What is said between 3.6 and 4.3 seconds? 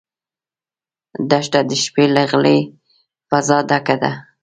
ډکه ده.